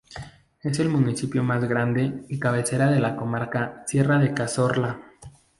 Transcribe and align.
Es 0.63 0.79
el 0.79 0.89
municipio 0.89 1.43
más 1.43 1.63
grande 1.69 2.23
y 2.27 2.39
cabecera 2.39 2.89
de 2.89 2.99
la 2.99 3.15
Comarca 3.15 3.83
Sierra 3.85 4.17
de 4.17 4.33
Cazorla. 4.33 4.99